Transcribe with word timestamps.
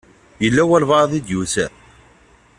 Yella 0.43 0.63
walebɛaḍ 0.69 1.11
i 1.19 1.21
d-yusan? 1.25 1.73